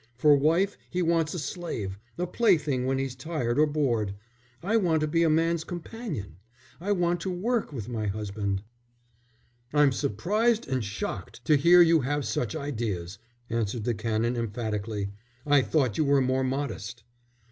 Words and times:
For 0.15 0.35
wife 0.35 0.79
he 0.89 1.03
wants 1.03 1.35
a 1.35 1.37
slave, 1.37 1.99
a 2.17 2.25
plaything 2.25 2.87
when 2.87 2.97
he's 2.97 3.15
tired 3.15 3.59
or 3.59 3.67
bored. 3.67 4.15
I 4.63 4.75
want 4.75 5.01
to 5.01 5.07
be 5.07 5.21
a 5.21 5.29
man's 5.29 5.63
companion. 5.63 6.37
I 6.79 6.91
want 6.91 7.21
to 7.21 7.29
work 7.29 7.71
with 7.71 7.87
my 7.87 8.07
husband." 8.07 8.63
"I'm 9.71 9.91
surprised 9.91 10.67
and 10.67 10.83
shocked 10.83 11.45
to 11.45 11.55
hear 11.55 11.83
you 11.83 11.99
have 12.01 12.25
such 12.25 12.55
ideas," 12.55 13.19
answered 13.47 13.83
the 13.83 13.93
Canon, 13.93 14.35
emphatically. 14.37 15.09
"I 15.45 15.61
thought 15.61 15.99
you 15.99 16.03
were 16.05 16.19
more 16.19 16.43
modest." 16.43 17.03